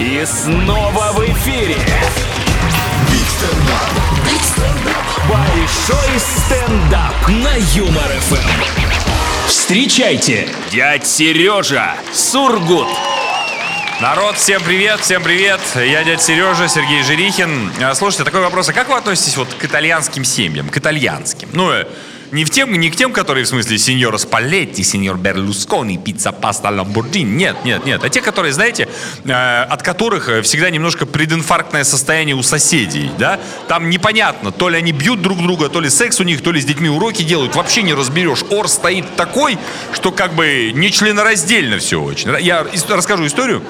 [0.00, 1.76] И снова в эфире.
[5.28, 9.46] Большой стендап на Юмор ФМ.
[9.46, 12.88] Встречайте, дядь Сережа Сургут.
[14.00, 15.60] Народ, всем привет, всем привет.
[15.76, 17.70] Я дядя Сережа, Сергей Жирихин.
[17.80, 18.68] А, Слушайте, такой вопрос.
[18.68, 21.48] А как вы относитесь вот к итальянским семьям, к итальянским?
[21.52, 21.86] Ну, э,
[22.34, 26.70] не, в тем, не к тем, которые в смысле сеньора Спалетти, сеньор Берлускони, пицца, паста,
[26.70, 27.30] ламборджини.
[27.30, 28.02] Нет, нет, нет.
[28.02, 28.88] А те, которые, знаете,
[29.24, 33.38] э, от которых э, всегда немножко прединфарктное состояние у соседей, да?
[33.68, 36.60] Там непонятно, то ли они бьют друг друга, то ли секс у них, то ли
[36.60, 37.54] с детьми уроки делают.
[37.54, 38.42] Вообще не разберешь.
[38.50, 39.56] Ор стоит такой,
[39.92, 42.30] что как бы не членораздельно все очень.
[42.40, 43.62] Я расскажу историю.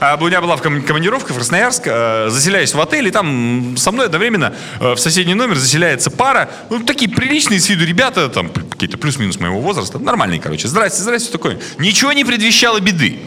[0.00, 3.76] А, У меня была в ком- командировка в Красноярск, э, заселяюсь в отель, и там
[3.76, 8.05] со мной одновременно э, в соседний номер заселяется пара, ну, такие приличные с виду ребята,
[8.10, 10.68] там, п- какие-то плюс-минус моего возраста, нормальные, короче.
[10.68, 11.58] Здрасте, здрасте, такое.
[11.78, 13.18] Ничего не предвещало беды.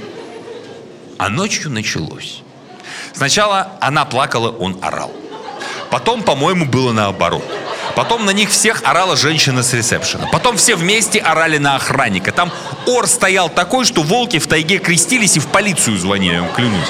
[1.17, 2.41] А ночью началось.
[3.13, 5.11] Сначала она плакала, он орал.
[5.89, 7.43] Потом, по-моему, было наоборот.
[7.95, 10.27] Потом на них всех орала женщина с ресепшена.
[10.31, 12.31] Потом все вместе орали на охранника.
[12.31, 12.51] Там
[12.85, 16.87] ор стоял такой, что волки в тайге крестились и в полицию звонили, клянусь.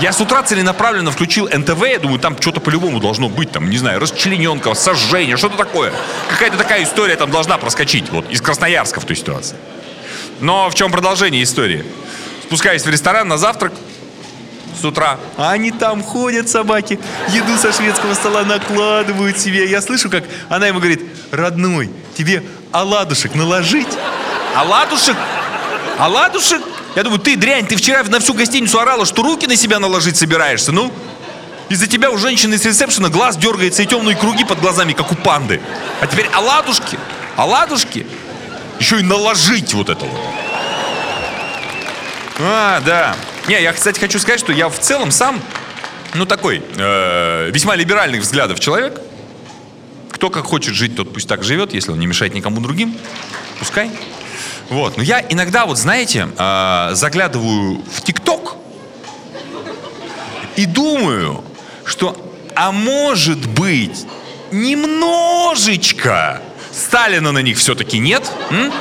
[0.00, 3.78] Я с утра целенаправленно включил НТВ, я думаю, там что-то по-любому должно быть, там, не
[3.78, 5.92] знаю, расчлененка, сожжение, что-то такое.
[6.30, 9.56] Какая-то такая история там должна проскочить, вот, из Красноярска в той ситуации.
[10.40, 11.84] Но в чем продолжение истории?
[12.44, 13.72] Спускаюсь в ресторан на завтрак,
[14.80, 15.18] с утра.
[15.36, 19.68] А они там ходят, собаки, еду со шведского стола накладывают себе.
[19.68, 23.88] Я слышу, как она ему говорит, родной, тебе оладушек наложить?
[24.54, 25.16] Оладушек?
[25.98, 26.62] Оладушек?
[26.96, 30.16] Я думаю, ты дрянь, ты вчера на всю гостиницу орала, что руки на себя наложить
[30.16, 30.92] собираешься, ну?
[31.68, 35.14] Из-за тебя у женщины с ресепшена глаз дергается и темные круги под глазами, как у
[35.14, 35.60] панды.
[36.00, 36.98] А теперь оладушки,
[37.36, 38.06] оладушки,
[38.80, 40.20] еще и наложить вот это вот.
[42.40, 43.16] А, да.
[43.48, 45.40] Не, я, кстати, хочу сказать, что я в целом сам,
[46.14, 49.00] ну, такой, э, весьма либеральных взглядов человек.
[50.10, 52.96] Кто как хочет жить, тот пусть так живет, если он не мешает никому другим.
[53.58, 53.90] Пускай.
[54.70, 54.96] Вот.
[54.96, 58.56] Но я иногда, вот знаете, э, заглядываю в ТикТок
[60.56, 61.42] и думаю,
[61.84, 62.16] что,
[62.54, 64.06] а может быть,
[64.50, 66.42] немножечко
[66.72, 68.30] Сталина на них все-таки нет?
[68.50, 68.72] М?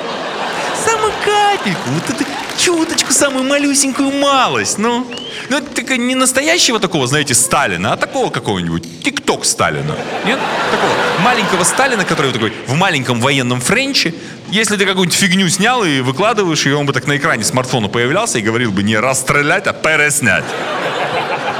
[0.85, 2.25] Самую капельку, вот эту
[2.57, 5.05] чуточку, самую малюсенькую малость, ну.
[5.49, 9.95] Ну, это такая не настоящего такого, знаете, Сталина, а такого какого-нибудь тикток Сталина.
[10.25, 10.39] Нет?
[10.71, 10.91] Такого
[11.23, 14.13] маленького Сталина, который такой в маленьком военном френче.
[14.49, 18.39] Если ты какую-нибудь фигню снял и выкладываешь, и он бы так на экране смартфона появлялся
[18.39, 20.45] и говорил бы не расстрелять, а переснять.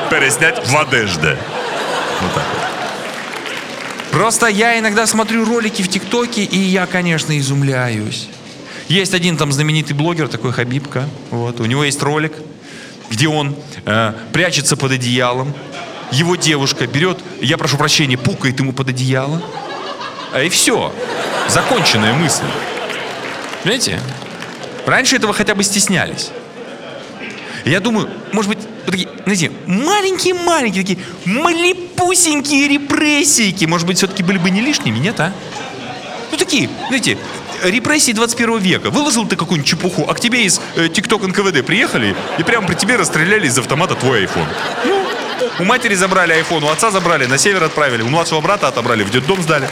[0.10, 1.38] Переснять в одежде.
[2.22, 2.68] Вот так вот.
[4.12, 8.30] Просто я иногда смотрю ролики в ТикТоке, и я, конечно, изумляюсь.
[8.88, 11.10] Есть один там знаменитый блогер, такой Хабибка.
[11.30, 11.60] Вот.
[11.60, 12.32] У него есть ролик,
[13.10, 13.54] где он
[13.86, 15.54] э, прячется под одеялом.
[16.12, 19.42] Его девушка берет, я прошу прощения, пукает ему под одеяло.
[20.32, 20.94] А и все.
[21.50, 22.46] Законченная мысль.
[23.64, 24.00] Понимаете?
[24.86, 26.30] Раньше этого хотя бы стеснялись.
[27.66, 34.38] Я думаю, может быть, вот такие, знаете, маленькие-маленькие, такие малепусенькие репрессийки, может быть, все-таки были
[34.38, 35.34] бы не лишними, нет, а?
[36.32, 37.18] Ну, такие, знаете,
[37.64, 38.90] репрессии 21 века.
[38.90, 42.76] Выложил ты какую-нибудь чепуху, а к тебе из э, ТикТок НКВД приехали и прямо при
[42.76, 44.48] тебе расстреляли из автомата твой iPhone.
[44.86, 45.04] Ну,
[45.60, 49.10] у матери забрали iPhone, у отца забрали, на север отправили, у младшего брата отобрали, в
[49.10, 49.68] детдом сдали.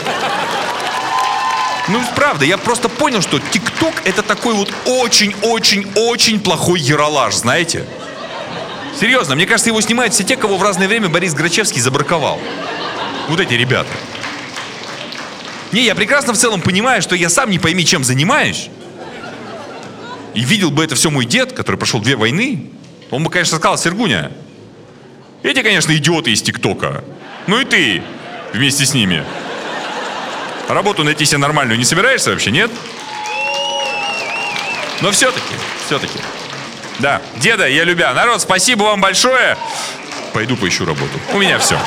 [1.88, 7.84] Ну, правда, я просто понял, что ТикТок это такой вот очень-очень-очень плохой яролаж, знаете?
[8.98, 12.40] Серьезно, мне кажется, его снимают все те, кого в разное время Борис Грачевский забраковал.
[13.28, 13.90] Вот эти ребята.
[15.70, 18.68] Не, я прекрасно в целом понимаю, что я сам не пойми, чем занимаюсь.
[20.34, 22.70] И видел бы это все мой дед, который прошел две войны.
[23.10, 24.32] Он бы, конечно, сказал, Сергуня,
[25.42, 27.04] эти, конечно, идиоты из ТикТока.
[27.46, 28.02] Ну и ты
[28.52, 29.24] вместе с ними.
[30.68, 32.70] Работу найти себе нормальную не собираешься вообще, нет?
[35.00, 35.54] Но все-таки,
[35.86, 36.18] все-таки.
[36.98, 38.12] Да, деда, я любя.
[38.14, 39.56] Народ, спасибо вам большое.
[40.32, 41.18] Пойду поищу работу.
[41.32, 41.78] У меня все.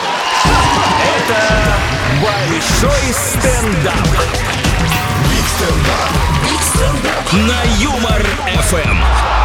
[2.22, 3.96] Большой стендап.
[7.32, 8.26] На Юмор
[8.70, 9.39] ФМ.